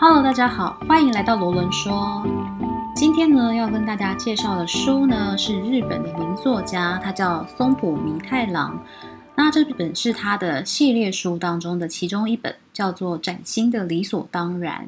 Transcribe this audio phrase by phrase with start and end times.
[0.00, 2.24] Hello，大家好，欢迎来到罗伦说。
[2.94, 8.80] 今天呢，要跟大家介绍的书呢，是日本的名作家，他叫松浦弥太郎。
[9.34, 14.86] 那这本是他的系列书当中的其中一本，叫做《崭新的理所当然》。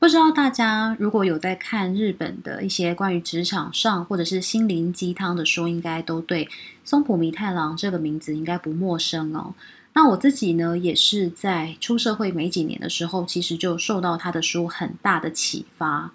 [0.00, 6.48] 不知道大家如果有在看日本的一些关于职场上或者是心灵鸡汤的书，应该都对
[6.82, 9.54] 松浦弥太郎这个名字应该不陌生哦。
[9.94, 16.12] 那我自己呢，也是在出社会没几年的时候，其实就受到他的书很大的启发。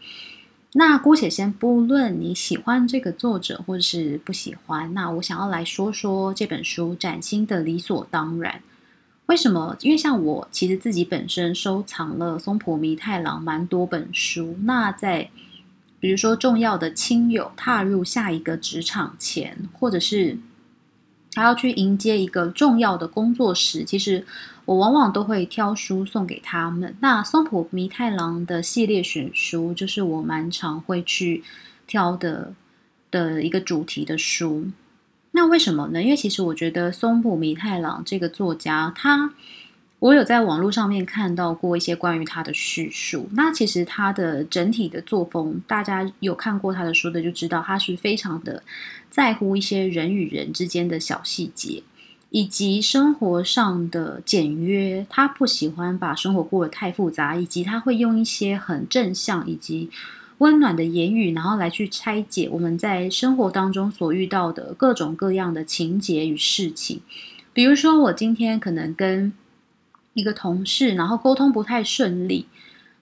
[0.73, 8.53] 那姑且先不论你喜欢这个作者或者是不喜欢，那我想要来说说这本书《崭新的理所当然》。
[9.27, 9.75] 为什么？
[9.81, 14.57] 因为像我其实自己本身收藏了松浦弥太郎蛮多本书。
[14.63, 15.29] 那在
[15.99, 20.37] 比如说重要的亲友踏入下一个职场前，或者是
[21.37, 24.25] 还要去迎接一个重要的工作时，其实。
[24.67, 26.93] 我往往都会挑书送给他们。
[26.99, 31.41] 那松浦弥太郎的系列选书，就是我蛮常会去
[31.87, 32.53] 挑的
[33.09, 34.67] 的一个主题的书。
[35.31, 36.03] 那为什么呢？
[36.03, 39.33] 因为其实我觉得松浦弥太郎这个作家，他
[39.99, 43.27] 我有在网络上面看到过一些关于他的叙述。
[43.33, 48.61] 那其实他的整体的作风，大家有看过他的书的就知道，他是非常的
[49.09, 51.83] 在乎一些人与人之间的小细节。
[52.29, 59.89] 以及生活上的简约，他不喜欢把生活过得太复杂，以及他会用一些很正向以及
[60.39, 66.99] 温暖的言语，然后来去拆解我们在生活当中所遇到的各种各样的情节与事情。
[67.53, 69.31] 比如说，我今天可能跟
[70.17, 72.47] 一个同事，然后沟通不太顺利，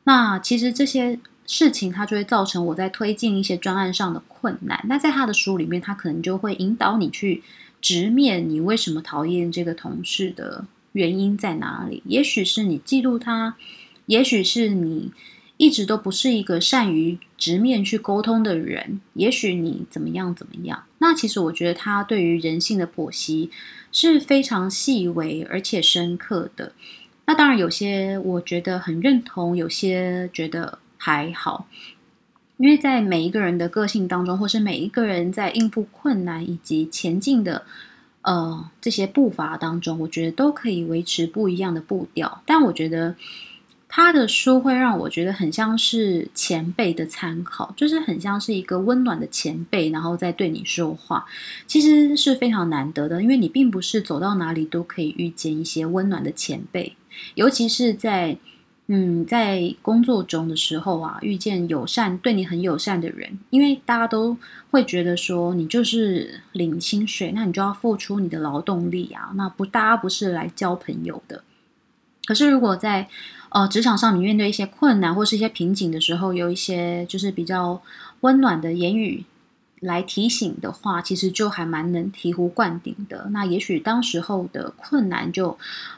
[0.04, 4.84] 那其实这些事情它就会造成我在推进一些专案上的困难。
[4.90, 7.42] 那在他的书里面，他可能就会引导你去。
[7.82, 12.02] 直面你为什么讨厌这个同事的原因在哪里？
[12.06, 13.58] 也许是你嫉妒他，
[14.08, 15.12] 也许是你
[15.58, 20.86] 一直都不是一个善于直面去沟通的人，也许你怎么样怎么样。
[20.98, 23.52] 那其实我觉得他对于人性的剖析
[23.92, 26.72] 是非常细微而且深刻的。
[27.26, 31.68] 那当然有些我觉得很认同，有些觉得还好。
[32.58, 37.64] 因为在每一个人的个性当中，或是每一个人在应付困难以及前进的
[38.22, 42.42] 呃这些步伐当中，我觉得都可以维持不一样的步调。
[42.46, 43.16] 但我觉得
[43.88, 51.26] 他的书会让我觉得很像是前辈的参考，就是很像是一个温暖的前辈，然后在对你说话，
[51.66, 53.22] 其实是非常难得的。
[53.22, 56.96] 因为你并不是走到哪里都可以遇见一些温暖的前辈，
[57.36, 58.38] 尤其是在。
[58.88, 64.38] 嗯，在工作中的时候啊，遇见友善、对你很友善的人，因为大家都
[64.70, 71.44] 会觉得说你就是领薪水，那你就要付出你的劳动力啊，那不，大家不是来交朋友的。
[72.26, 73.08] 可是如果在
[73.50, 77.82] 呃职场上，你面对一些困难或是一些瓶颈的时候，有一些就是比较
[78.22, 79.26] 温暖的言语。
[79.82, 83.28] 来提醒的话，其实就还蛮能醍醐灌顶的。
[83.32, 85.56] 那也许当时候的困难就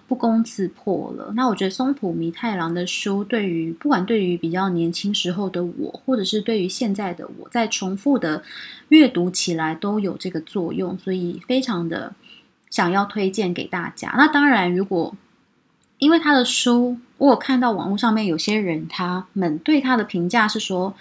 [0.08, 1.32] 不攻自破了。
[1.36, 8.44] 那我觉得松浦弥太郎的书，对于不管对于比较年轻时候的我，或者是对于现在的我，在重复的
[8.90, 12.14] 阅读起来都有这个作用，所以非常的
[12.70, 14.14] 想要推荐给大家。
[14.18, 15.16] 那当然，如果
[16.00, 20.96] 因为他的书，我有看到网络上面有些人他们对他的评价是说。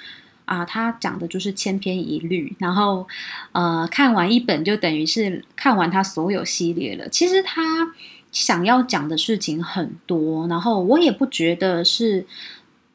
[0.46, 3.04] 啊，他讲的就是千篇一律，然后，
[3.50, 7.08] 呃，看完一本就等于是看完他所有系列了。
[7.08, 7.92] 其实他
[8.30, 12.24] 想要讲的事情很多，然后我也不觉得是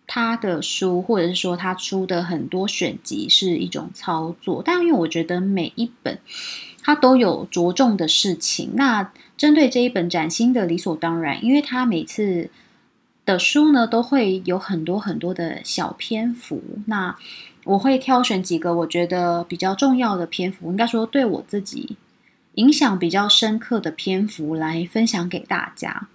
[0.07, 4.63] 他的书，或者是说他出的很多选集是一种操作。
[4.63, 6.17] 但因为我觉得每一本
[6.81, 8.71] 他都有着重的事情。
[8.75, 12.49] 那针对这一本崭新的理所当然，因为他每次。
[13.23, 16.59] 的书呢，都会有很多很多的小篇幅。
[16.87, 17.15] 那
[17.65, 21.95] 我会挑选几个我觉得比较重要的篇幅，应该说对我自己
[22.55, 26.07] 影响比较深刻的篇幅来分享给大家。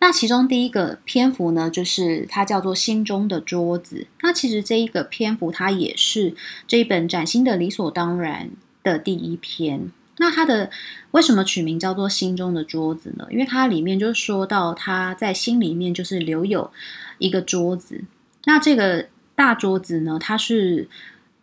[0.00, 3.96] 那其中第一个篇幅呢，就是它叫做《心中的桌子》。
[4.22, 6.34] 那其实这一个篇幅，它也是
[6.66, 8.50] 这一本崭新的理所当然
[8.92, 9.90] 的第一篇。
[10.20, 10.70] 那他的
[11.12, 13.26] 为什么取名叫做心中的桌子呢？
[13.30, 16.72] 因为它里面就说到他在心里面就是留有
[17.18, 18.02] 一个桌子。
[18.44, 19.06] 那这个
[19.36, 20.88] 大桌子呢，它是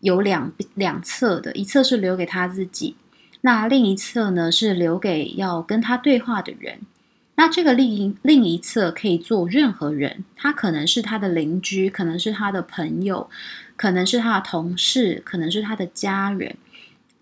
[0.01, 2.97] 有两两侧的，一侧是留给他自己，
[3.41, 6.79] 那另一侧呢是留给要跟他对话的人。
[7.37, 13.29] 那这个另一另一侧可以做任何人，他可能是他的邻居，可能是他的朋友，
[13.77, 16.55] 可能是他的同事，可能是他的家人，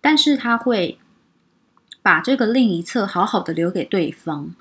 [0.03, 0.99] 但是他会。
[2.05, 4.53] 把这个另一侧好好的留给对方，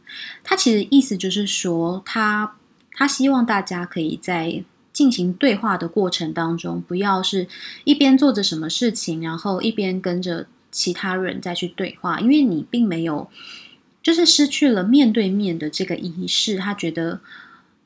[0.44, 2.54] 他其实意思就是说，他
[2.92, 4.62] 他希望大家可以在
[4.92, 7.48] 进行对话的过程当中，不要是
[7.82, 13.28] 一边做着什么事情，然后一边跟着其他人再去对话，因为你并没有，
[14.00, 16.58] 就是失去了面对面的这个仪式。
[16.58, 17.18] 他觉得，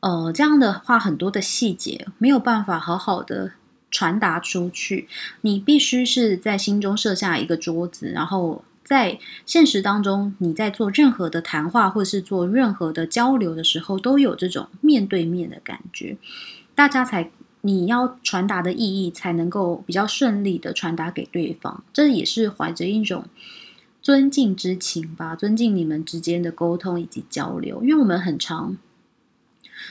[0.01, 3.53] 呃，这样的话很多的细节没有办法好好的
[3.97, 5.09] 传达出去。
[5.41, 8.63] 你必须是在心中设下一个桌子，然后。
[8.87, 16.17] 在现实当中，你在做任何的谈话或是做任何的交流的时候，都有这种面对面的感觉，
[16.73, 17.33] 大家才
[17.63, 21.83] 你要传达的意义才能够比较顺利的传达给对方。
[21.93, 23.25] 这也是怀着一种
[24.01, 27.83] 尊敬之情吧，尊敬你们之间的沟通以及交流。
[27.83, 28.77] 因为我们很常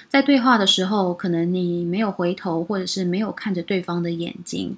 [0.07, 4.77] 在对话的时候，可能你没有回头，或者是没有看着对方的眼睛。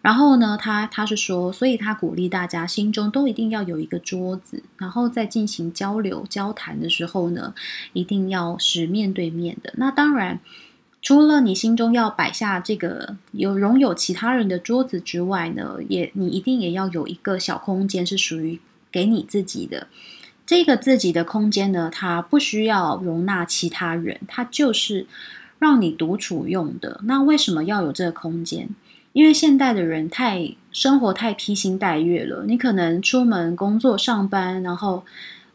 [0.00, 7.52] 然后呢，他他是说，所以他鼓励大家心中都一定要有一个桌子，然后在进行交流交谈的时候呢，
[7.92, 9.74] 一定要是面对面的。
[9.76, 10.38] 那当然，
[11.02, 18.60] 除了你心中要摆下这个有拥有其他人的桌子之外呢，也你一定也要有一个小空间是属于
[18.92, 19.88] 给你自己的。
[20.48, 25.06] 这个自己的空间呢，它不需要容纳其他人，它就是
[25.58, 27.02] 让你独处用的。
[27.04, 28.70] 那为什么要有这个空间？
[29.12, 35.04] 因为现代的人太生活太披星戴月了，你可能出门工作上班，然后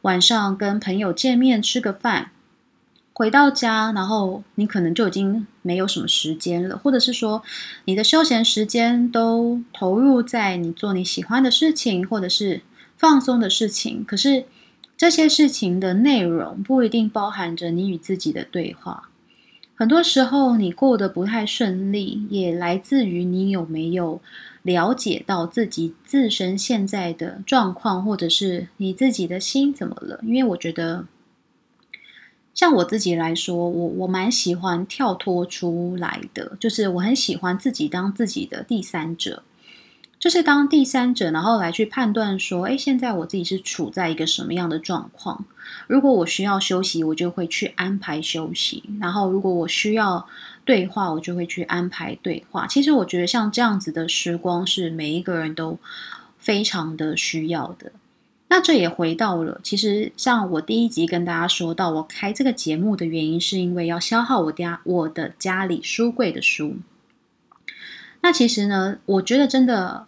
[0.03, 2.29] 晚上跟朋友见面吃个饭，
[3.13, 7.41] 回到家，然后你可能就已经没有什么时间了，或者是说
[7.85, 12.61] 你的休闲时间都投入在你做你喜欢的事情，或者是
[12.95, 14.45] 放松的事情，可是
[14.95, 19.09] 这些事情的内容不一定包含着你与自己的对话。
[19.75, 24.21] 很多时候，你过得不太顺利，也来自于你有没有
[24.61, 30.19] 了解到自己自身现在的状况，或者是你自己的心怎么了？
[30.23, 31.07] 因为我觉得，
[32.53, 39.41] 像我自己来说，我我蛮喜欢跳脱出来的，就是我很喜欢自己当自己的第三者。
[40.23, 45.43] 就是当第三者，然后来去判断说，哎，现在我自己是处在一个什么样的状况？
[45.85, 50.25] 如果我需要休息，我就会去安排休息；然后如果我需要
[50.63, 52.65] 对话，我就会去安排对话。
[52.65, 55.77] 其实我觉得像这样子的时光是每一个人都
[56.39, 57.91] 非常的需要的。
[58.47, 66.77] 那这也回到了，其实像我第一集跟大家说到，我开这个节目的原因，是因为要消耗我家我的家里书柜的书。
[68.21, 70.07] 那其实呢，我觉得真的。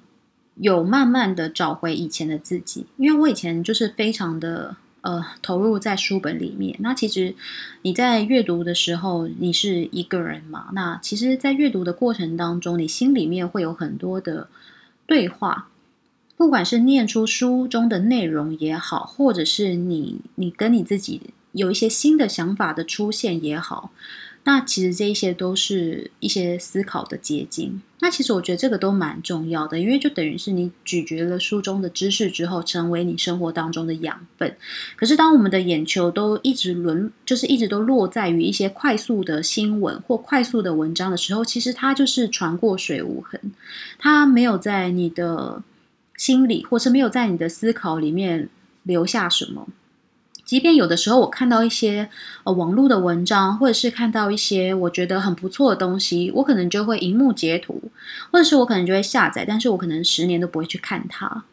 [0.56, 6.76] 有慢慢的找回以前的自己，因为我以前就是非常的呃投入在书本里面。
[6.80, 7.36] 那其实
[7.82, 10.70] 你在阅读的时候，你是一个人嘛？
[10.74, 14.48] 那其实，在阅读的过程当中，你心里面会有很多的
[15.06, 15.68] 对话，
[16.38, 21.22] 不管是念出书中的内容也好，或者是你你跟你自己
[21.52, 23.92] 有一些新的想法的出现也好。
[24.48, 27.82] 那其实这一些都是一些思考的结晶。
[28.00, 34.56] 那其实我觉得这个都蛮重要的，因为就等于是你咀嚼了书中的知识之后，成为你生活当中的养分。
[34.96, 43.42] 可是当我们的眼球都一直轮，就是一直都落在于一些快速的新闻或快速的文章的时候，其实它就是船过水无痕，
[43.98, 45.64] 它没有在你的
[46.16, 48.48] 心里，或是没有在你的思考里面
[48.84, 49.68] 留下什么。
[50.46, 52.08] 即便有的时候我看到一些
[52.44, 57.82] 呃网络的文章，或者是看到一些我觉得很不错的东西，我可能就会荧幕截图，
[58.32, 61.44] 或者是我可能就会下载，但是我可能十年都不会去看它。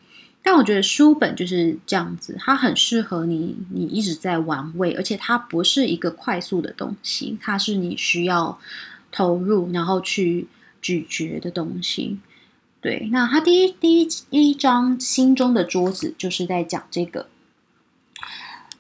[0.43, 8.59] 但我觉得书本就是这样子，它很适合你，你一直在玩味，而且它不是一个快速的东西，它是你需要
[9.11, 10.49] 投入然后去
[10.83, 12.19] 咀嚼的东西。
[12.81, 17.27] 对，那他第一第一第一章心中的桌子就是在讲这个。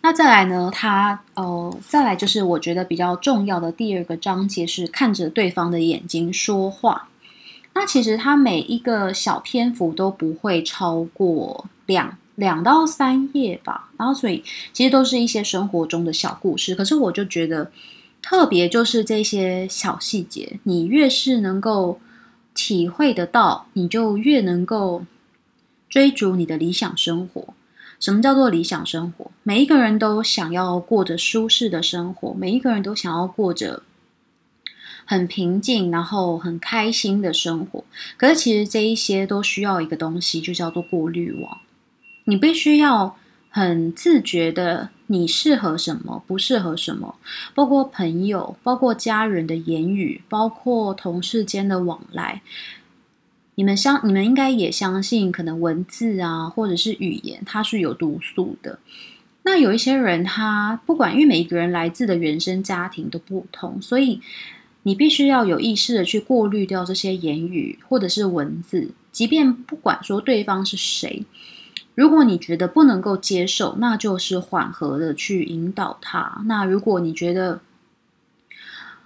[0.05, 0.69] 那再来呢？
[0.73, 7.09] 他呃，再来就是我觉得比较重要的第二个章节是看着对方的眼睛说话。
[7.73, 13.91] 那其实它每一个小篇幅都不会超过两两到三页吧。
[13.97, 14.43] 然后所以
[14.73, 16.75] 其实都是一些生活中的小故事。
[16.75, 17.71] 可是我就觉得
[18.21, 22.01] 特别就是这些小细节，你越是能够
[22.55, 25.05] 体会得到，你就越能够
[25.89, 27.55] 追逐你的理想生活。
[28.03, 29.31] 什么叫做理想生活？
[29.45, 33.85] 每一个人都想要过着舒适的生活，每一个人都想要过着
[35.05, 37.85] 很平静，然后很开心的生活。
[38.17, 41.59] 可是，其实这一些都需要一个东西，就叫做过滤网。
[42.25, 43.17] 你必须要
[43.49, 47.15] 很自觉的，你适合什么，不适合什么，
[47.55, 52.43] 包括朋友，包括家人的言语，包括同事间的往来。
[53.55, 58.79] 你们相，你们应该也相信，可能文字啊，或者是语言，它是有毒素的。
[59.45, 64.21] 那有一些人，他不管，因为每一个人来自的原生家庭都不同，所以
[64.85, 71.25] 你必须要有意识的去过滤掉这些言语或者是文字，即便不管说对方是谁，
[71.95, 76.43] 如果你觉得不能够接受，那就是缓和的去引导他。
[76.47, 77.61] 那如果你觉得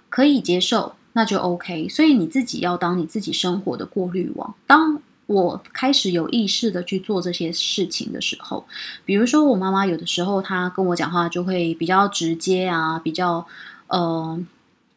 [0.09, 1.89] 可以接受，那就 OK。
[1.89, 4.53] 所以你自己要当你自己生活的过滤网。
[4.67, 8.63] 当我开始有意识的去做这些事情的时候，
[9.03, 13.45] 比如说我妈妈有的时候她跟我讲话就会比较直接啊，比较
[13.87, 14.39] 呃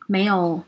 [0.07, 0.63] 没有，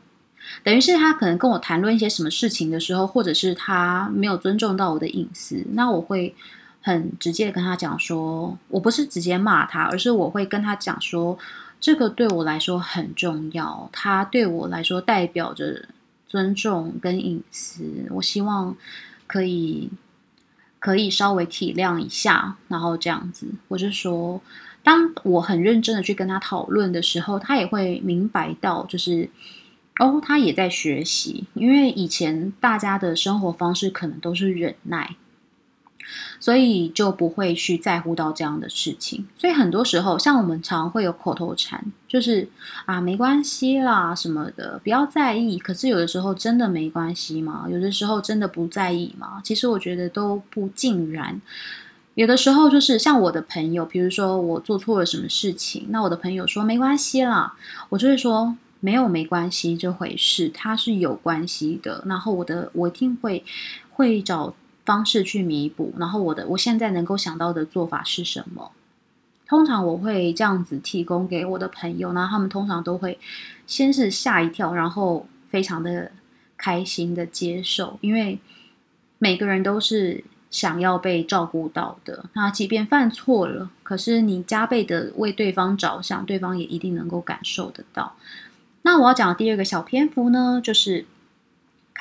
[0.63, 6.35] 等于是她可能跟我谈论一些什么事情的时候，或者是她没有尊重到我的隐私，那我会
[6.81, 11.37] 很直接的跟她讲说，我不是直接骂她，而是我会跟她讲说，
[11.83, 15.89] 这个对我来说很重要，它对我来说代表着
[16.29, 18.75] 尊重跟隐私，我希望。
[19.25, 19.89] 可以，
[20.77, 24.39] 可以稍微体谅一下，然后这样子，或者说，
[24.83, 29.27] 当我很认真的去跟他讨论的时候，他也会明白到，就是
[29.97, 35.15] 哦，他也在学习，因为以前大家的生活方式可能都是忍耐。
[36.39, 39.25] 所以就不会去在乎到这样的事情。
[39.37, 42.47] 所以很多时候，像我们常会有口头禅，就是
[42.85, 45.57] 啊，没关系啦什么的，不要在意。
[45.57, 47.65] 可是有的时候真的没关系吗？
[47.69, 49.41] 有的时候真的不在意吗？
[49.43, 51.39] 其实我觉得都不尽然。
[52.15, 57.53] 有的时候就是像我的朋友，比如说我做错了什么事情，那我的朋友说没关系啦，
[57.89, 62.03] 我就会说没有没关系这回事，它是有关系的。
[62.05, 63.43] 然后我的我一定会
[63.91, 64.53] 会找。
[64.85, 68.71] 方式去弥补，然后我的我现在能够想到的做法是什么？
[69.47, 73.19] 通常我会这样子提供给我的朋友，那他们通常都会
[73.65, 76.11] 先是吓一跳，然后非常的
[76.57, 78.39] 开心的接受，因为
[79.19, 82.25] 每个人都是想要被照顾到的。
[82.33, 88.15] 那即便犯错了，可是你加倍的为对方着想，对方也一定能够感受得到。
[88.81, 91.05] 那我要讲的第二个小篇幅呢，就是。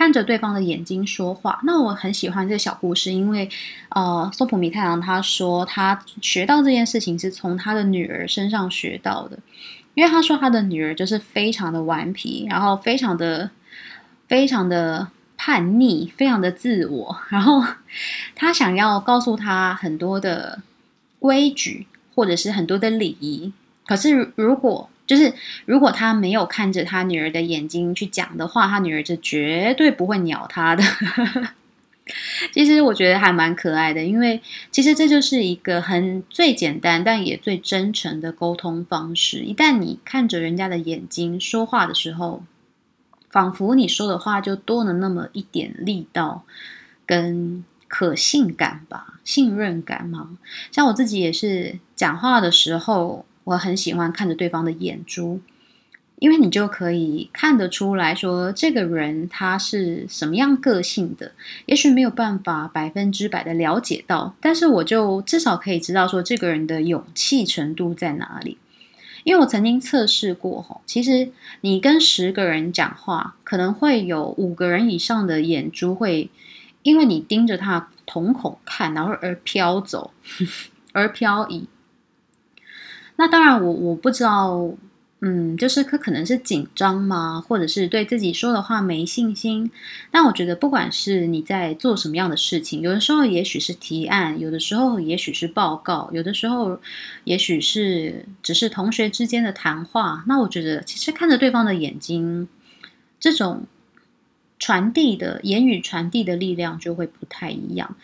[0.02, 3.48] 看着对方的眼睛说话，那我很喜欢这个小故事，因为，
[3.90, 9.38] 呃，松浦弥太郎他说他学到这件事情是从他的女儿身上学到的，
[9.94, 13.48] 因为他说他的女儿就是非常的顽皮，然后非常的
[14.26, 15.06] 非常的
[15.36, 17.62] 叛逆，非常的自我， 然后
[18.34, 20.62] 他想要告诉他很多的
[21.20, 23.52] 规矩或者是很多的礼仪，
[23.86, 25.34] 可是如果就是
[25.66, 30.82] 如果他没有看着他女儿的眼睛去讲的话，他女儿就绝对不会鸟他的。
[32.52, 34.40] 其实我觉得还蛮可爱的，因为
[34.70, 39.40] 其实这就是一个很最简单但也最真诚的沟通方式。
[39.40, 42.42] 一旦你看着人家的眼睛说话的时候，
[43.30, 46.42] 仿佛你说的话就多了那么一点力道
[47.06, 50.38] 跟可信感吧，信任感嘛。
[50.70, 53.24] 像我自己也是讲话的时候。
[53.44, 55.40] 我很喜欢看着对方的眼珠，
[56.18, 61.32] 因为你就可以看得出来说这个人他是什么样个性的。
[61.66, 68.58] 也许没有办法百分之百的了解到，但是我就至少可以知道说这个人的勇气程度在哪里。
[69.24, 71.30] 因为我曾经测试过吼，其实
[71.60, 76.28] 你跟十个人讲话，可能会有五个人以上的眼珠会
[76.82, 80.12] 因为你盯着他瞳孔看，然后而飘走，
[80.92, 81.68] 而飘移。
[83.22, 84.68] 那当然，我我不知道，
[85.20, 89.70] 嗯，就是可可能是紧张吗，或者是对自己说的话没信心。
[90.10, 96.80] 但我觉得，不管是你在做什么样的事情，有的时候也许是提案，有的时候也许是报告，有的时候
[97.22, 100.24] 也许是只是同学之间的谈话。
[100.26, 102.48] 那我觉得，其实看着对方的眼睛，
[103.20, 103.66] 这种
[104.58, 107.94] 传递的言语传递的力量就会不太一样。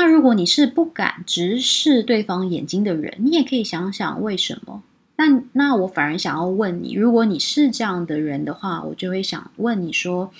[0.00, 4.84] 那如果你是不敢直视对方眼睛的人，你也可以想想为什么。
[5.16, 10.32] 那那我反而想要问你，如果你是这样的人的话，我就会想问你说：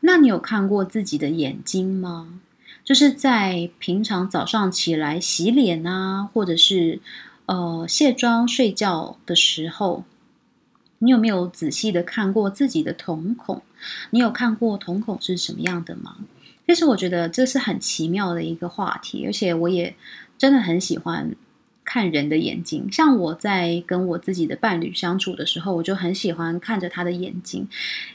[0.00, 2.40] 那你有看过自己的眼睛吗？
[2.82, 6.98] 就是在平常早上起来洗脸啊，或者是
[7.46, 10.02] 呃卸妆睡觉的时候，
[10.98, 13.62] 你有没有仔细的看过自己的瞳孔？
[14.10, 16.16] 你有看过瞳孔是什么样的吗？
[16.68, 19.96] 其实我觉得这是很奇妙的一个话题，而且我也
[20.36, 21.34] 真的很喜欢
[21.82, 22.86] 看人的眼睛。
[22.92, 27.66] 像我在跟我自己的伴侣相处的时候，我就很喜欢看着他的眼睛，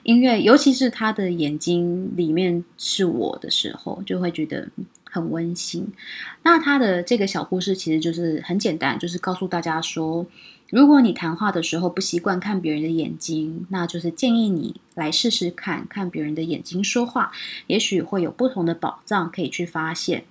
[0.03, 4.69] 因为尤其是他的眼睛里面是我的时候，就会觉得
[5.09, 5.91] 很温馨。
[6.43, 10.23] 那他的这个小故事其实就是很简单，就是告诉大家说。
[10.69, 17.31] 如果你谈话的时候不习惯看别人的眼睛，那就是建议你来试试看看别人的眼睛说话，
[17.67, 20.25] 也许会有不同的宝藏可以去发现。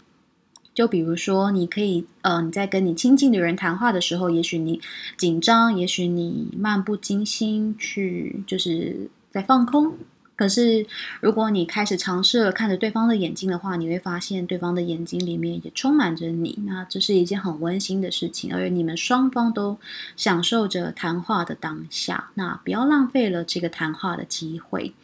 [0.75, 4.81] 就比如说，你可以呃，你在跟你亲近的人谈话的时候，也许你
[5.19, 9.95] 紧张，也许你漫不经心去，就是在放空。
[10.35, 10.87] 可是，
[11.21, 16.59] 如果你开始尝试了看着对方的眼睛的话，你会发现对方的眼睛里面也充满着你。
[16.67, 19.79] 那这是一件很温馨的事情，而你们双方都
[20.17, 22.31] 享受着谈话的当下。
[22.35, 24.95] 那不要浪费了这个谈话的机会。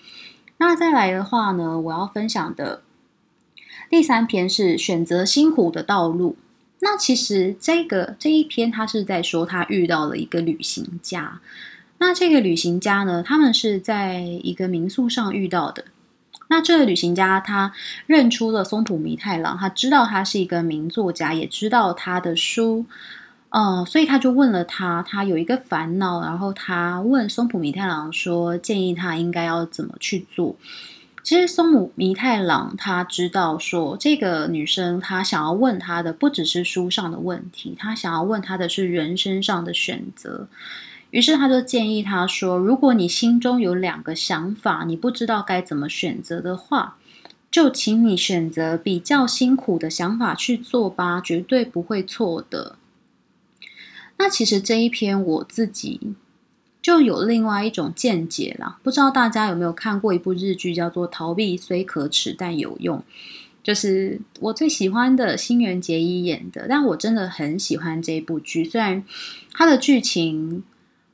[0.56, 2.82] 那再来的话呢，我要分享的。
[3.88, 6.36] 第三篇是选择辛苦的道路。
[6.80, 11.40] 那其实这个这一篇，他是在说他遇到了一个旅行家。
[11.98, 15.84] 那这个旅行家呢，他们是在一个民宿上遇到的。
[16.50, 17.72] 那这个旅行家他
[18.06, 22.86] 认出了松浦弥太郎，他知道他是一个名作家，也知道他的书，
[23.50, 30.56] 嗯，所以他就问了他，他有一个烦恼，然后他问松浦弥太郎说，建议他应该要怎么去做。
[31.22, 40.48] 其实松浦弥太郎他知道说，这个女生她想要问他的不只是书上的问题，她想要问他的是人生上的选择。
[41.10, 46.96] 于是他就建议他说：“如果你心中有两个想法，你不知道该怎么选择的话，
[47.50, 52.76] 就请你选择比较辛苦的想法去做吧，绝对不会错的。”
[54.18, 56.14] 那其实这一篇我自己。
[56.80, 62.98] 就有另外一种见解啦，不知道大家有没有看过一部日剧，叫做《逃避虽可耻但有用》，
[63.62, 66.66] 就是我最喜欢的新垣结衣演的。
[66.66, 69.04] 但我真的很喜欢这部剧，虽然
[69.52, 70.62] 它的剧情，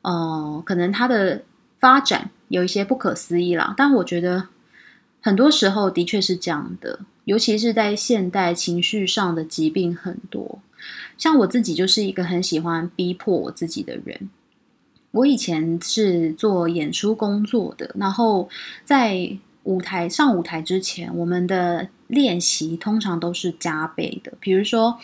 [0.05, 1.43] 呃，可能它的
[1.81, 4.49] 发展有一些不可思议啦，但我觉得
[5.21, 10.61] 很多时候的确是这样的，尤其是在现代，情绪上的疾病很多。
[11.17, 14.29] 像我自己就是一个很喜欢逼迫我自己的人。
[15.13, 18.49] 我以前是做演出工作的，然后
[18.85, 24.35] 在舞台上舞台之前，我们的练习通常都是加倍的。
[24.41, 24.99] 比如说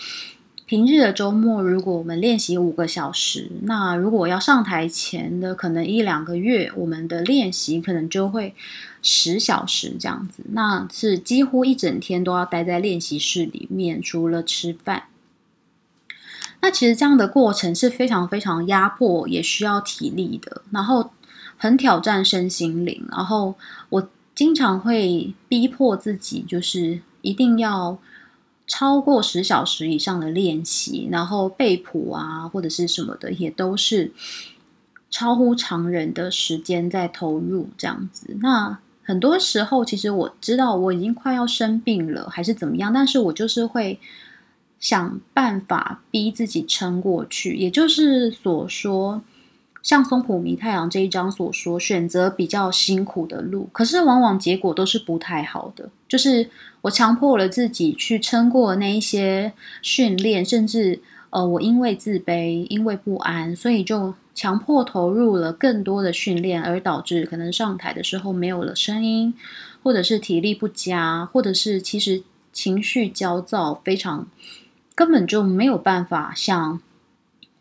[0.70, 8.54] 平日的周末，如果我们练习五个小时，那如果要上台前的可能一两个月，我们的练习可能就会
[9.02, 15.06] 十小时这样子，那是几乎一整天都要待在练习室里面，除了吃饭。
[16.60, 21.10] 那其实这样的过程是非常非常压迫，也需要体力的，然后
[21.56, 23.04] 很挑战身心灵。
[23.10, 23.56] 然后
[23.88, 27.98] 我经常会逼迫自己，就是一定要
[28.70, 34.12] 超过十小时以上的练习，然后背谱啊或者是什么的，也都是
[35.10, 38.36] 超乎常人的时间在投入这样子。
[38.40, 43.98] 那很多时候，其实我知道我已经快要生病了，还是怎么样，但是我就是会。
[44.80, 49.20] 想办法逼自己撑过去，也就是所说，
[49.82, 55.88] 像松浦弥太郎这一章所说，选择比较辛苦的路，可是往往结果都是不太好的。
[56.08, 56.48] 就是
[56.82, 69.32] 我强迫了自己去撑过那一些训练，甚至呃，我因为自卑、因为不安，所以就强迫投入了更多的训练，而导致可能上台的时候没有了声音，
[69.82, 74.26] 或者是体力不佳，或者是其实情绪焦躁，非常。
[74.92, 76.78] 根本就没有办法像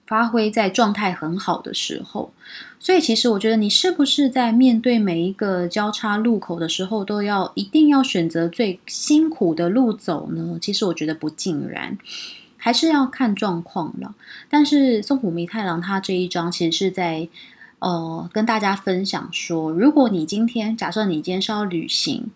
[0.10, 2.32] 发挥在状态很好的时候，
[2.80, 10.58] 所以其实我觉得你是不是在面对每一个交叉路口的时候，都要一定要选择最辛苦的路走呢？
[10.60, 11.96] 其实我觉得不尽然，
[12.58, 14.16] 还是要看状况了。
[14.50, 17.30] 但是松浦弥太郎他这一章其实是在
[17.78, 22.32] 呃跟大家分享说，如果你今天假设你今天是要旅行。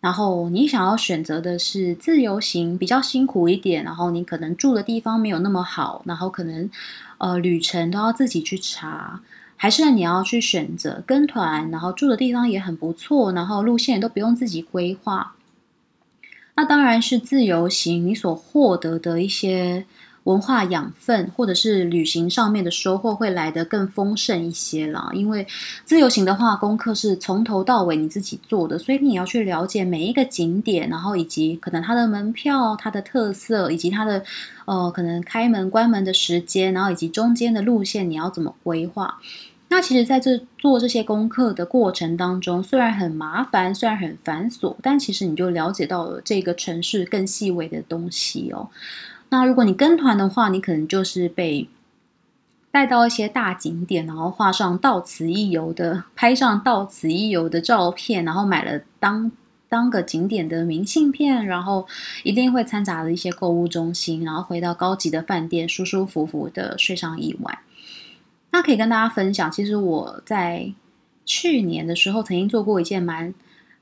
[0.00, 3.84] 然后你想要选择的是自由行，比较辛苦一点。
[3.84, 6.70] 然后你可能住的地方没有那么好，然后可能
[7.18, 9.20] 呃旅程都要自己去查，
[9.56, 15.34] 还是你要去选择跟团，然后住的地方也很不错，然后路线都不用自己规划。
[16.56, 19.84] 那当然是自由行，你所获得的一些。
[20.24, 25.10] 文化养分，或者是旅行上面的收获会来得更丰盛一些啦。
[25.14, 25.46] 因为
[25.84, 34.22] 自由行的话，功课是从头到尾你自己做的，所以你要去了解每一个景点，然后以及可能它的门票、它的特色，以及它的
[34.66, 39.18] 呃可能开门关门的时间，然后以及中间的路线你要怎么规划。
[39.72, 48.68] 那其实在这做这些功课的过程当中，虽然很麻烦，虽然很繁琐，但其实你就了解到了这个城市更细微的东西哦。
[49.28, 51.68] 那如果你跟团的话，你可能就是被
[52.72, 59.30] 带到一些大景点，然后画上到此一游的，拍上到此一游的照片，然后买了当
[59.68, 61.86] 当个景点的明信片，然后
[62.24, 67.56] 一定会掺杂了一些购物中心，然后回到高级的饭店，舒舒服服的睡上一晚。
[68.50, 70.72] 那可以跟大家分享，其实我在
[71.24, 73.32] 去年的时候曾经做过一件蛮。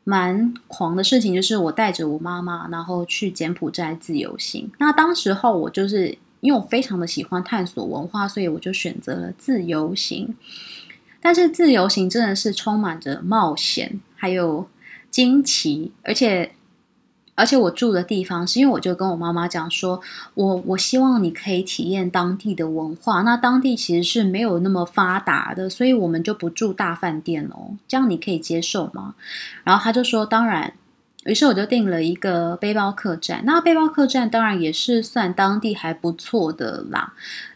[0.04, 4.70] 蛮狂的事情，就是我带着我妈妈，然后去柬埔寨自由行。
[4.78, 10.34] 那当时候我就是因为我非常的喜欢探索文化，所以我就选择了自由行。
[11.20, 14.66] 但是自由行真的是充满着冒险，还有
[15.10, 16.52] 惊奇，而且。
[17.38, 20.00] 而且我住的地方是因为我就跟我妈妈讲说，
[20.34, 23.22] 我我希望你可以体验当地的文化。
[23.22, 27.76] 那当地其实是没有那么发达的，所以我们就不住大饭店哦。
[27.86, 29.14] 这样你可以接受吗？
[29.62, 30.72] 然后他就说当然。
[31.24, 33.42] 于是我就订了一个背包客栈。
[33.44, 37.12] 那背包客栈当然也是算当地还不错的啦。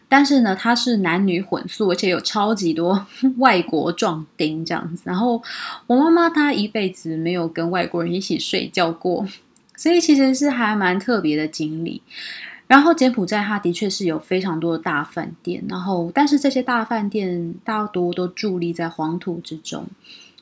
[0.07, 3.07] 但是呢，它是男女混宿，而且有超级多
[3.39, 5.01] 外国壮丁这样子。
[5.05, 5.41] 然后
[5.87, 9.25] 我妈妈她一辈子没有跟外国人一起睡觉过。
[9.75, 12.01] 所以其实是还蛮特别的经历。
[12.65, 19.85] 然后柬埔寨它的确是有非常多的大饭店，然后但是这些大饭店大多都伫立在黄土之中，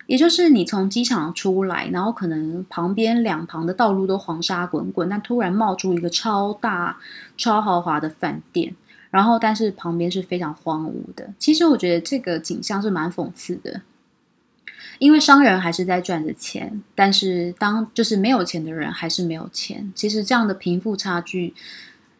[0.05, 6.97] 也就是你从机场出来，然后可能旁边两旁的道路都黄沙滚滚，但突然冒出一个超大、
[7.37, 8.75] 超豪华的饭店，
[9.09, 11.33] 然后但是旁边是非常荒芜的。
[11.39, 13.81] 其实我觉得这个景象是蛮讽刺的。
[15.01, 19.91] 因为商人还是在赚着钱，但是当就是没有钱的人还是没有钱。
[19.95, 21.55] 其实这样的贫富差距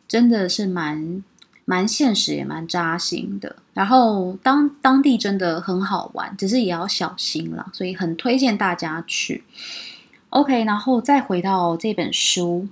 [0.07, 1.23] 真的是蛮
[1.63, 3.57] 蛮现实，也蛮扎心的。
[3.75, 9.43] 然后当当地真的很好玩，只是也要小心了，所以很推荐大家去。
[10.29, 12.67] OK，然后再回到这本书，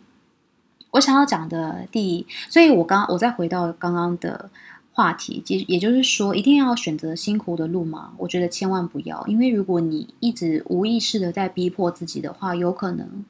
[0.90, 4.50] 我想要讲的第，所以我刚我再回到刚刚的。
[5.00, 8.12] 话题，也也就是说，一定要选择辛苦的路吗？
[8.18, 13.24] 我觉得千万不要，因为如果你一直无意识的在逼迫自己的话，有可能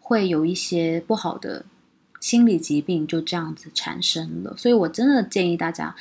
[0.00, 1.64] 会有一些不好的
[2.18, 4.56] 心理疾病就这样子产生了。
[4.56, 5.94] 所以我真的建议大家，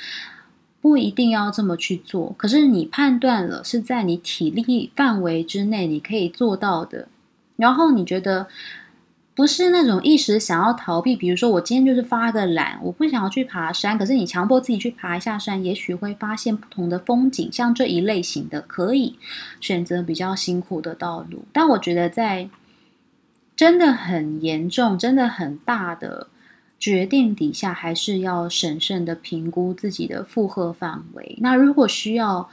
[0.82, 2.34] 不一定要这么去做。
[2.36, 7.08] 可是你判断了是在你体力范围之内你可以做到的，
[7.56, 8.48] 然后你觉得。
[9.36, 13.98] 不是那种一时想要逃避，比如说我今天就是发个懒，我不想要去爬山。
[13.98, 17.52] 可是你强迫自己去爬一下山，也许会发现不同的风景。
[17.52, 19.18] 像这一类型的，可以
[19.60, 21.46] 选择比较辛苦的道路。
[21.52, 22.48] 但我觉得在
[23.56, 26.28] 真的很严重、真的很大的
[26.78, 31.38] 决定底下，还是要审慎的评估自己的负荷范围。
[31.42, 32.48] 那如果需要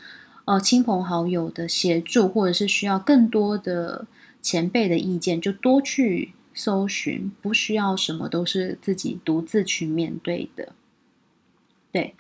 [0.47, 4.07] 呃亲朋好友的协助，或者是需要更多的
[4.41, 6.33] 前辈的意见，就多去。
[6.53, 10.73] 搜寻不需要什么都是自己独自去面对的，
[11.93, 12.15] 对。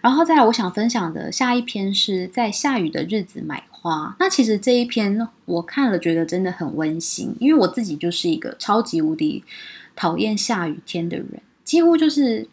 [0.00, 4.16] 然后再来，我想分享的下一篇是在下雨的日子买花。
[4.18, 9.44] 那其实这一篇我看了，觉得真的很温馨，因为我自己就是一个超级无敌
[9.94, 12.48] 讨厌下雨天的人，几乎就是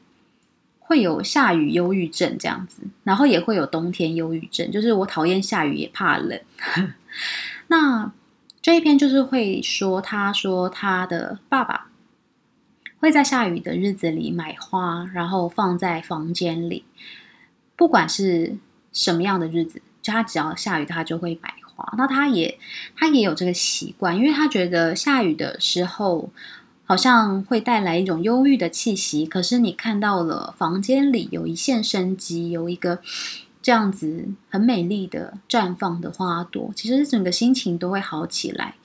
[0.79, 6.39] 会有下雨忧郁症这样子，然后也会有冬天忧郁症，就是我讨厌下雨也怕冷。
[7.67, 8.11] 那
[8.63, 11.89] 这一篇就是会说，他说他的爸爸
[12.97, 16.85] 会在下雨的日子里买花，然后放在房间里，
[17.75, 18.55] 不管是
[18.93, 21.93] 什么样的日子，就他只要下雨，他就会买花。
[21.97, 22.57] 那他也
[22.95, 26.29] 他也有这个习惯，因为他觉得下雨的时候
[26.85, 29.25] 好像会带来一种忧郁的气息。
[29.25, 32.99] 可是你看到了房间里有一线生机，有一个。
[33.63, 38.75] 这样子很美丽的绽放的花朵，其实整个心情都会好起来。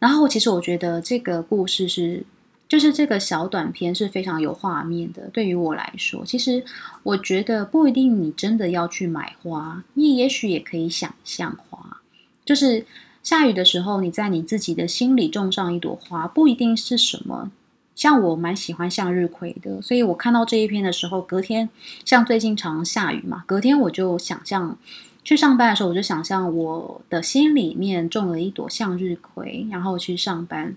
[0.00, 2.24] 然后，其实我觉得这个故事是，
[2.68, 5.28] 就是这个小短片是非常有画面的。
[5.32, 6.64] 对于我来说，其实
[7.02, 11.98] 我觉得不一定你真的要去买花，你也许也可以想象花，
[12.44, 12.86] 就是
[13.22, 17.50] 下雨的时候，你在你自己的心里种上一朵花，不一定是什么。
[17.94, 21.68] 像我蛮喜欢向日葵的，所以我看到这一篇的时候，隔天
[22.04, 24.76] 像最近常下雨嘛，隔天我就想象
[25.22, 30.74] 去上班的时候，我就想象我的心里面种了一朵向日葵，然后去上班。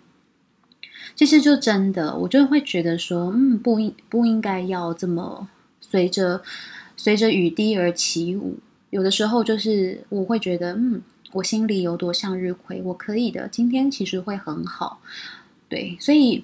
[1.15, 5.47] 其实就真的，我就会觉得说，嗯，不应不应该要这么
[5.81, 6.43] 随着
[6.95, 8.59] 随着雨滴而起舞。
[8.91, 11.01] 有的时候就是我会觉得，嗯，
[11.31, 14.99] 我心里有朵向日葵，我可以的，今天其实会很好。
[15.67, 16.43] 对，所以。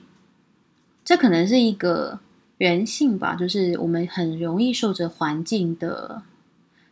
[1.05, 2.19] 这可能是一个
[2.57, 6.21] 人性吧，就是我们很容易受着环境的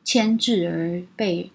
[0.04, 1.52] 牵制而被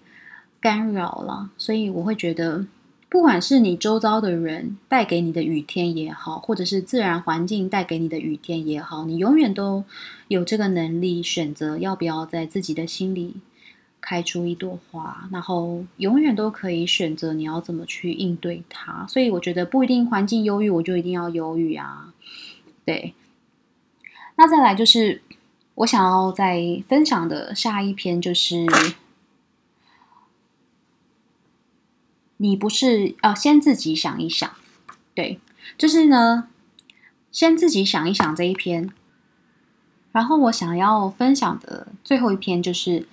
[0.59, 2.65] 干扰了，所以我会觉得，
[3.09, 9.83] 不管是你周遭的人带给你的雨天也好，或者是自然环境带给你的雨天也好，你永远都
[10.29, 13.35] 有这个能力选择要不要在自己的心里
[14.01, 19.05] 开出一朵花，然后永远都可以选择你要怎么去应对它。
[19.07, 22.13] 所以我觉得不一定环境忧郁，我就一定要忧郁啊。
[22.87, 23.13] 对，
[24.37, 25.21] 那再来就是
[25.75, 28.65] 我想要再分享的下一篇，就是
[32.37, 34.49] 你不是呃，先自己想一想，
[35.13, 35.41] 对，
[35.77, 36.47] 就是呢，
[37.29, 38.89] 先自己想一想这一篇。
[40.13, 43.05] 然后我想要分享的最后一篇就是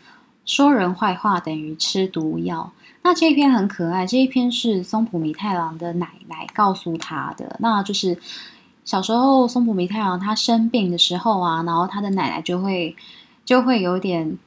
[0.46, 2.72] 说人坏话等于吃毒药。
[3.02, 7.56] 那这一篇很可爱，这一篇是松浦弥太郎的奶奶告诉他的。
[7.58, 8.16] 那就是
[8.84, 12.94] 小时候松浦弥太郎他生病的时候啊，然后他的奶奶就会
[13.44, 14.38] 就会有点。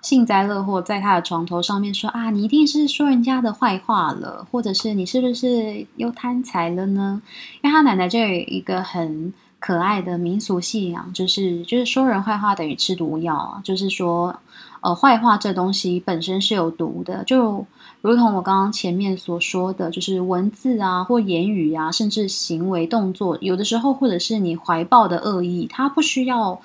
[0.00, 7.20] 幸灾乐祸，在他的床头上面说啊，你一定是说人家的坏话了，或者是你是不是又贪财了呢？
[7.62, 14.34] 因为他奶奶就有一个很可爱的民俗信仰，就是就是说人坏话等于吃毒药啊，就是说
[14.82, 17.66] 呃坏话这东西本身是有毒的，就
[18.00, 26.60] 如同我刚刚前面所说的，就是文字啊或言语啊，甚至行为动作，有的时候或者是你怀抱的恶意，它不需要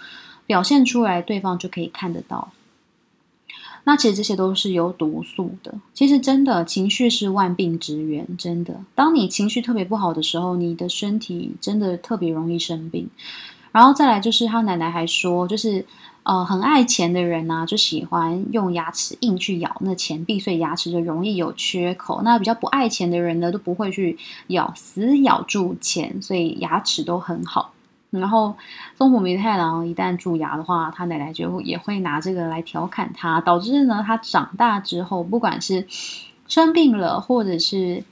[0.45, 2.51] 表现出来，对方就可以看得到。
[3.85, 5.73] 那其实这些都是有毒素的。
[5.93, 8.25] 其实真的，情绪是万病之源。
[8.37, 13.09] 真的，当你情绪特别不好的时候，你的身体真的特别容易生病。
[13.73, 15.85] 然后再来就是他奶奶还说，就是
[16.23, 22.21] 呃，很爱钱的人呢，就喜欢用牙齿硬去咬那钱币，所以牙齿就容易有缺口。
[22.23, 27.73] 那比较不爱钱的人呢，都不会去咬死咬住钱，所以牙齿都很好。
[28.09, 28.55] 然后
[28.97, 35.85] 松浦弥太郎一旦蛀牙的话，他奶奶就也会拿这个来调侃他，导致呢他长大之后，不管是
[36.47, 38.03] 生病了或者是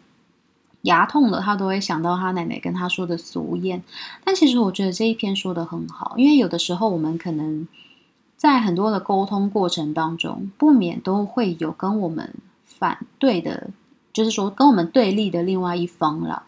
[0.81, 3.79] 牙痛了，他都会想到他奶奶跟他说的俗谚。
[4.25, 7.67] 但其实我觉得这一篇说的很好，因为有的时候我们可能
[8.41, 12.33] 在很多的沟通过程当中，不免都会有跟我们
[12.65, 13.69] 反对的，
[14.11, 16.41] 就是说跟我们对立的另外一方了。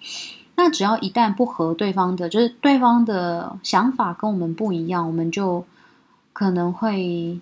[0.55, 5.63] 那只要一旦不和对方的，就是对方的想法跟我们不一样，我们就
[6.33, 7.39] 可能会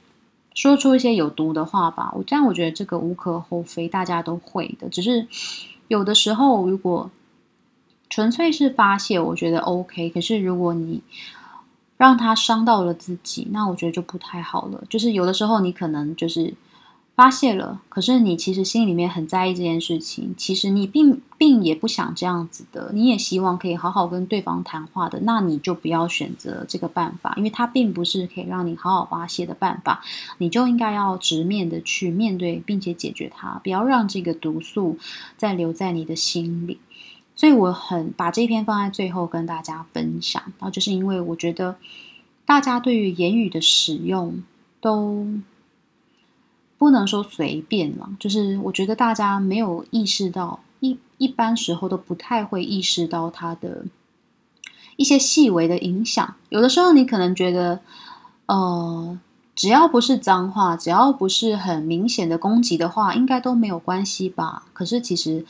[0.53, 2.11] 说出一些有毒的话吧。
[2.13, 4.89] 我这样我觉得这个无可厚非，大家都会的。
[4.89, 5.25] 只是
[5.87, 7.09] 有的时候，如果
[8.09, 10.09] 纯粹是发泄，我觉得 OK。
[10.09, 11.01] 可是如果你
[12.01, 14.83] 让他伤到了自己，那我觉得就不太好了。
[14.89, 16.53] 就是有的时候，你可能就是。
[17.13, 30.01] 发泄了，可是你其实心里面很在意这件事情，其实你并并也不想这样子的，你也希望可以好好跟对方谈话的，那你就不要选择这个办法，因为它并不是可以让你好好发泄的办法，
[30.39, 34.97] 你就应该要直面的去面对，并且解决它，不要让这个毒素
[35.37, 36.79] 再留在你的心里。
[37.41, 41.75] 所以我很把这篇放在最后跟大家分享，然后就是因为我觉得
[42.45, 44.43] 大家对于言语的使用
[44.79, 45.25] 都。
[46.77, 53.85] 不能说随便了，就是我觉得大家没有意识到，一一般时候都不太会意识到它的
[54.95, 56.35] 一些细微的影响。
[56.49, 57.81] 有的时候你可能觉得，
[58.47, 59.19] 呃，
[59.55, 64.63] 只要不是脏话，只要不是很明显的攻击的话，应该都没有关系吧？
[64.73, 65.45] 可是其实，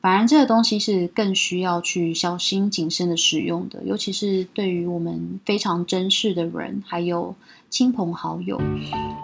[0.00, 7.34] 反而这个东西是更需要去小心谨慎的使用的，尤其是对于我们非常珍视的人，还有。
[7.70, 8.60] 亲朋好友，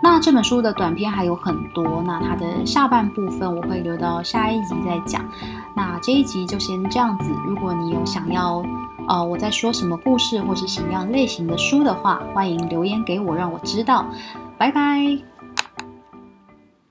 [0.00, 5.28] 那这本书的短篇还有很多，那它的下半部分我会留到下一集再讲。
[5.74, 7.28] 那这一集就先这样子。
[7.44, 8.64] 如果你有想要，
[9.08, 14.06] 呃，我在说什么故事或是什么样类型的书的话，欢迎留言给我，让我知道。
[14.56, 15.35] 拜拜。